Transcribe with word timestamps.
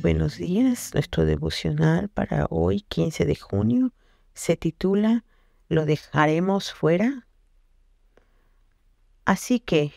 Buenos 0.00 0.38
días. 0.38 0.92
Nuestro 0.92 1.24
devocional 1.24 2.08
para 2.08 2.46
hoy, 2.50 2.80
15 2.80 3.24
de 3.26 3.36
junio, 3.36 3.92
se 4.32 4.56
titula 4.56 5.24
¿Lo 5.68 5.86
dejaremos 5.86 6.72
fuera? 6.72 7.28
Así 9.24 9.60
que, 9.60 9.92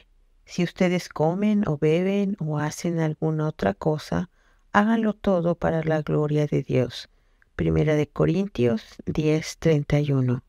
si 0.45 0.63
ustedes 0.63 1.09
comen 1.09 1.67
o 1.67 1.77
beben 1.77 2.37
o 2.39 2.59
hacen 2.59 2.99
alguna 2.99 3.47
otra 3.47 3.73
cosa, 3.73 4.29
háganlo 4.71 5.13
todo 5.13 5.55
para 5.55 5.83
la 5.83 6.03
gloria 6.03 6.45
de 6.45 6.61
Dios. 6.61 7.09
Primera 7.55 7.95
de 7.95 8.07
Corintios 8.07 8.83
10:31. 9.05 10.43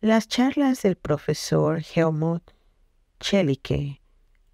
Las 0.00 0.28
charlas 0.28 0.82
del 0.82 0.94
profesor 0.94 1.82
Helmut 1.94 2.52
Chelike 3.18 4.00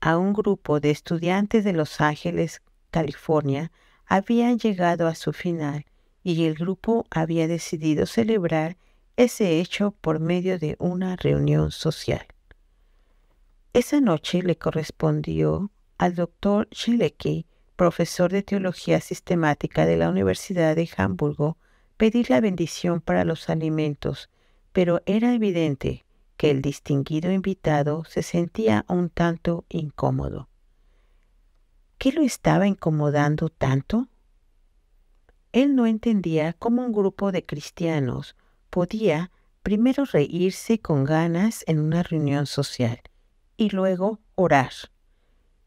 a 0.00 0.16
un 0.16 0.32
grupo 0.32 0.80
de 0.80 0.90
estudiantes 0.90 1.64
de 1.64 1.72
Los 1.74 2.00
Ángeles 2.00 2.60
California, 2.94 3.72
habían 4.06 4.56
llegado 4.56 5.08
a 5.08 5.16
su 5.16 5.32
final 5.32 5.84
y 6.22 6.44
el 6.44 6.54
grupo 6.54 7.06
había 7.10 7.48
decidido 7.48 8.06
celebrar 8.06 8.76
ese 9.16 9.58
hecho 9.58 9.96
por 10.00 10.20
medio 10.20 10.60
de 10.60 10.76
una 10.78 11.16
reunión 11.16 11.72
social. 11.72 12.24
Esa 13.72 14.00
noche 14.00 14.42
le 14.42 14.56
correspondió 14.56 15.72
al 15.98 16.14
doctor 16.14 16.68
Schelecki, 16.72 17.46
profesor 17.74 18.30
de 18.30 18.44
teología 18.44 19.00
sistemática 19.00 19.86
de 19.86 19.96
la 19.96 20.08
Universidad 20.08 20.76
de 20.76 20.88
Hamburgo, 20.96 21.56
pedir 21.96 22.30
la 22.30 22.40
bendición 22.40 23.00
para 23.00 23.24
los 23.24 23.50
alimentos, 23.50 24.30
pero 24.72 25.02
era 25.04 25.34
evidente 25.34 26.04
que 26.36 26.52
el 26.52 26.62
distinguido 26.62 27.32
invitado 27.32 28.04
se 28.04 28.22
sentía 28.22 28.84
un 28.88 29.10
tanto 29.10 29.64
incómodo. 29.68 30.48
¿Qué 32.04 32.12
lo 32.12 32.20
estaba 32.20 32.66
incomodando 32.66 33.48
tanto? 33.48 34.08
Él 35.52 35.74
no 35.74 35.86
entendía 35.86 36.52
cómo 36.52 36.84
un 36.84 36.92
grupo 36.92 37.32
de 37.32 37.46
cristianos 37.46 38.36
podía 38.68 39.30
primero 39.62 40.04
reírse 40.04 40.78
con 40.78 41.04
ganas 41.04 41.64
en 41.66 41.80
una 41.80 42.02
reunión 42.02 42.44
social 42.44 43.00
y 43.56 43.70
luego 43.70 44.20
orar. 44.34 44.74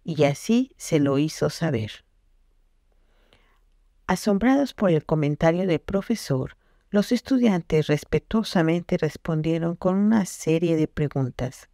Y 0.03 0.25
así 0.25 0.75
se 0.77 0.99
lo 0.99 1.17
hizo 1.17 1.49
saber. 1.49 2.05
Asombrados 4.05 4.75
por 4.75 4.91
el 4.91 5.07
comentario 5.07 5.65
del 5.65 5.79
profesor, 5.79 6.55
los 6.91 7.11
estudiantes 7.11 7.87
respetuosamente 7.87 8.97
respondieron 8.99 9.75
con 9.75 9.95
una 9.95 10.23
serie 10.27 10.75
de 10.75 10.87
preguntas. 10.87 11.67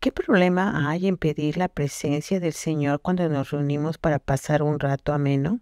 ¿Qué 0.00 0.12
problema 0.12 0.88
hay 0.88 1.08
en 1.08 1.16
pedir 1.16 1.56
la 1.56 1.66
presencia 1.66 2.38
del 2.38 2.52
Señor 2.52 3.00
cuando 3.02 3.28
nos 3.28 3.50
reunimos 3.50 3.98
para 3.98 4.20
pasar 4.20 4.62
un 4.62 4.78
rato 4.78 5.12
ameno? 5.12 5.60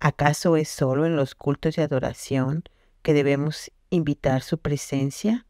¿Acaso 0.00 0.56
es 0.58 0.68
solo 0.68 1.06
en 1.06 1.16
los 1.16 1.34
cultos 1.34 1.76
de 1.76 1.82
adoración 1.82 2.62
que 3.00 3.14
debemos 3.14 3.72
invitar 3.88 4.42
su 4.42 4.58
presencia? 4.58 5.46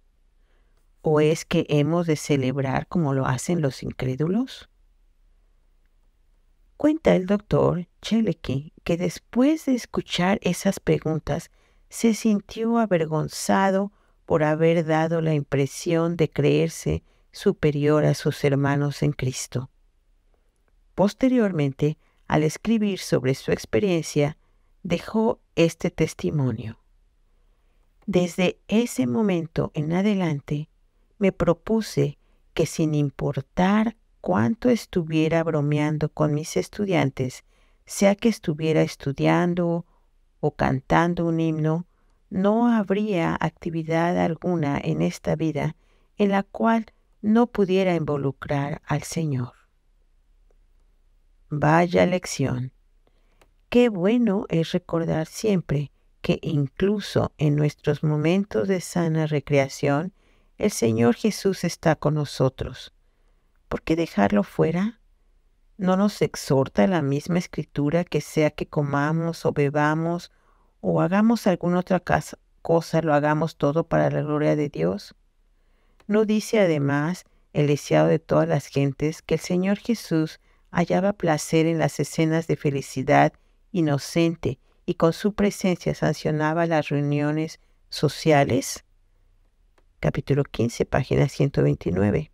¿O 1.00 1.20
es 1.20 1.44
que 1.44 1.66
hemos 1.70 2.06
de 2.06 2.14
celebrar 2.14 2.86
como 2.86 3.14
lo 3.14 3.26
hacen 3.26 3.60
los 3.60 3.82
incrédulos? 3.82 4.70
Cuenta 6.76 7.16
el 7.16 7.26
doctor 7.26 7.88
Cheleke 8.00 8.72
que 8.84 8.96
después 8.96 9.66
de 9.66 9.74
escuchar 9.74 10.38
esas 10.42 10.78
preguntas 10.78 11.50
se 11.88 12.14
sintió 12.14 12.78
avergonzado 12.78 13.90
por 14.24 14.44
haber 14.44 14.86
dado 14.86 15.20
la 15.20 15.34
impresión 15.34 16.16
de 16.16 16.30
creerse 16.30 17.02
superior 17.32 18.04
a 18.04 18.14
sus 18.14 18.44
hermanos 18.44 19.02
en 19.02 19.12
Cristo. 19.12 19.70
Posteriormente, 20.94 21.98
al 22.28 22.42
escribir 22.42 22.98
sobre 22.98 23.34
su 23.34 23.50
experiencia, 23.50 24.36
dejó 24.82 25.40
este 25.56 25.90
testimonio. 25.90 26.78
Desde 28.06 28.58
ese 28.68 29.06
momento 29.06 29.70
en 29.74 29.92
adelante, 29.92 30.68
me 31.18 31.32
propuse 31.32 32.18
que 32.52 32.66
sin 32.66 32.94
importar 32.94 33.96
cuánto 34.20 34.68
estuviera 34.68 35.42
bromeando 35.42 36.08
con 36.08 36.34
mis 36.34 36.56
estudiantes, 36.56 37.44
sea 37.86 38.14
que 38.14 38.28
estuviera 38.28 38.82
estudiando 38.82 39.86
o 40.40 40.50
cantando 40.52 41.26
un 41.26 41.40
himno, 41.40 41.86
no 42.28 42.66
habría 42.72 43.36
actividad 43.38 44.18
alguna 44.18 44.80
en 44.82 45.02
esta 45.02 45.36
vida 45.36 45.76
en 46.16 46.30
la 46.30 46.42
cual 46.42 46.86
no 47.22 47.46
pudiera 47.46 47.94
involucrar 47.94 48.82
al 48.84 49.04
Señor. 49.04 49.52
Vaya 51.48 52.04
lección. 52.04 52.72
Qué 53.68 53.88
bueno 53.88 54.44
es 54.48 54.72
recordar 54.72 55.26
siempre 55.26 55.92
que 56.20 56.38
incluso 56.42 57.32
en 57.38 57.56
nuestros 57.56 58.02
momentos 58.02 58.68
de 58.68 58.80
sana 58.80 59.26
recreación, 59.26 60.12
el 60.58 60.70
Señor 60.70 61.14
Jesús 61.14 61.64
está 61.64 61.96
con 61.96 62.14
nosotros. 62.14 62.92
¿Por 63.68 63.82
qué 63.82 63.96
dejarlo 63.96 64.42
fuera? 64.42 65.00
¿No 65.78 65.96
nos 65.96 66.22
exhorta 66.22 66.86
la 66.86 67.02
misma 67.02 67.38
escritura 67.38 68.04
que 68.04 68.20
sea 68.20 68.50
que 68.50 68.66
comamos 68.66 69.46
o 69.46 69.52
bebamos 69.52 70.30
o 70.80 71.00
hagamos 71.00 71.46
alguna 71.46 71.78
otra 71.78 72.02
cosa, 72.62 73.02
lo 73.02 73.14
hagamos 73.14 73.56
todo 73.56 73.84
para 73.84 74.10
la 74.10 74.22
gloria 74.22 74.54
de 74.54 74.68
Dios? 74.68 75.14
¿No 76.06 76.24
dice 76.24 76.60
además 76.60 77.24
el 77.52 77.66
deseado 77.66 78.08
de 78.08 78.18
todas 78.18 78.48
las 78.48 78.66
gentes 78.66 79.22
que 79.22 79.34
el 79.34 79.40
Señor 79.40 79.78
Jesús 79.78 80.40
hallaba 80.70 81.12
placer 81.12 81.66
en 81.66 81.78
las 81.78 82.00
escenas 82.00 82.46
de 82.46 82.56
felicidad 82.56 83.32
inocente 83.72 84.58
y 84.86 84.94
con 84.94 85.12
su 85.12 85.34
presencia 85.34 85.94
sancionaba 85.94 86.66
las 86.66 86.88
reuniones 86.88 87.60
sociales? 87.88 88.84
Capítulo 90.00 90.44
15, 90.44 90.86
página 90.86 91.28
129. 91.28 92.32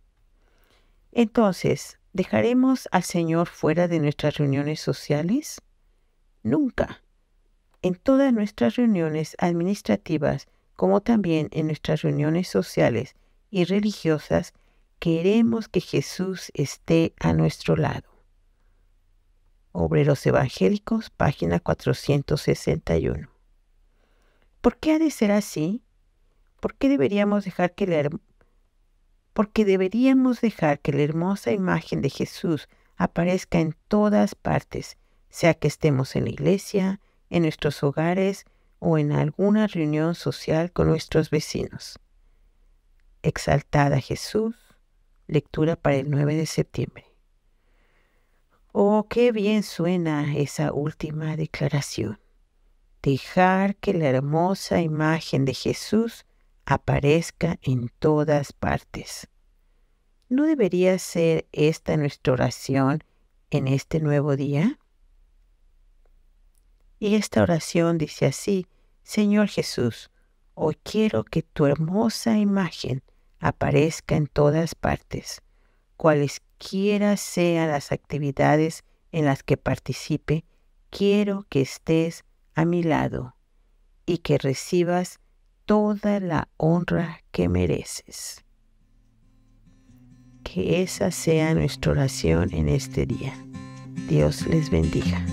Entonces, 1.11 1.99
¿dejaremos 2.13 2.87
al 2.91 3.03
Señor 3.03 3.47
fuera 3.47 3.87
de 3.87 3.99
nuestras 3.99 4.37
reuniones 4.37 4.79
sociales? 4.79 5.61
Nunca. 6.43 7.03
En 7.81 7.95
todas 7.95 8.33
nuestras 8.33 8.75
reuniones 8.75 9.35
administrativas, 9.39 10.47
como 10.75 11.01
también 11.01 11.49
en 11.51 11.67
nuestras 11.67 12.01
reuniones 12.01 12.47
sociales, 12.47 13.15
y 13.49 13.65
religiosas, 13.65 14.53
queremos 14.99 15.67
que 15.67 15.81
Jesús 15.81 16.51
esté 16.53 17.13
a 17.19 17.33
nuestro 17.33 17.75
lado. 17.75 18.09
Obreros 19.71 20.25
Evangélicos, 20.25 21.09
página 21.09 21.59
461. 21.59 23.29
¿Por 24.61 24.77
qué 24.77 24.93
ha 24.93 24.99
de 24.99 25.11
ser 25.11 25.31
así? 25.31 25.83
¿Por 26.59 26.75
qué 26.75 26.89
deberíamos 26.89 27.45
dejar 27.45 27.73
que 27.73 27.87
la, 27.87 28.09
porque 29.33 29.63
deberíamos 29.63 30.41
dejar 30.41 30.79
que 30.79 30.91
la 30.91 31.03
hermosa 31.03 31.51
imagen 31.51 32.01
de 32.01 32.09
Jesús 32.09 32.67
aparezca 32.97 33.59
en 33.59 33.75
todas 33.87 34.35
partes, 34.35 34.97
sea 35.29 35.53
que 35.53 35.69
estemos 35.69 36.15
en 36.15 36.25
la 36.25 36.31
iglesia, 36.31 36.99
en 37.29 37.43
nuestros 37.43 37.81
hogares 37.83 38.45
o 38.79 38.97
en 38.97 39.13
alguna 39.13 39.67
reunión 39.67 40.15
social 40.15 40.73
con 40.73 40.87
nuestros 40.87 41.29
vecinos. 41.29 41.99
Exaltada 43.21 43.99
Jesús, 43.99 44.55
lectura 45.27 45.75
para 45.75 45.97
el 45.97 46.09
9 46.09 46.35
de 46.35 46.45
septiembre. 46.45 47.05
Oh, 48.71 49.07
qué 49.09 49.31
bien 49.31 49.63
suena 49.63 50.35
esa 50.35 50.71
última 50.71 51.35
declaración. 51.35 52.19
Dejar 53.01 53.75
que 53.75 53.93
la 53.93 54.07
hermosa 54.09 54.81
imagen 54.81 55.45
de 55.45 55.53
Jesús 55.53 56.25
aparezca 56.65 57.57
en 57.61 57.89
todas 57.99 58.53
partes. 58.53 59.27
¿No 60.29 60.45
debería 60.45 60.97
ser 60.99 61.47
esta 61.51 61.97
nuestra 61.97 62.33
oración 62.33 63.03
en 63.49 63.67
este 63.67 63.99
nuevo 63.99 64.35
día? 64.35 64.79
Y 66.99 67.15
esta 67.15 67.41
oración 67.41 67.97
dice 67.97 68.27
así, 68.27 68.67
Señor 69.03 69.47
Jesús, 69.47 70.11
hoy 70.61 70.77
quiero 70.83 71.23
que 71.23 71.41
tu 71.41 71.65
hermosa 71.65 72.37
imagen 72.37 73.01
aparezca 73.39 74.17
en 74.17 74.27
todas 74.27 74.75
partes, 74.75 75.41
cualesquiera 75.95 77.15
sean 77.15 77.69
las 77.69 77.93
actividades 77.93 78.83
en 79.13 79.23
las 79.23 79.41
que 79.41 79.55
participe, 79.55 80.43
quiero 80.89 81.45
que 81.47 81.61
estés 81.61 82.25
a 82.55 82.65
mi 82.65 82.83
lado 82.83 83.35
y 84.05 84.17
que 84.17 84.37
recibas 84.37 85.19
toda 85.65 86.19
la 86.19 86.49
honra 86.57 87.21
que 87.31 87.47
mereces. 87.47 88.43
Que 90.43 90.81
esa 90.81 91.11
sea 91.11 91.53
nuestra 91.53 91.93
oración 91.93 92.53
en 92.53 92.67
este 92.67 93.05
día. 93.05 93.33
Dios 94.09 94.45
les 94.47 94.69
bendiga. 94.69 95.25